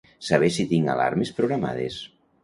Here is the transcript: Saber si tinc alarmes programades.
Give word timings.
Saber 0.27 0.47
si 0.53 0.63
tinc 0.71 0.89
alarmes 0.93 1.31
programades. 1.41 1.99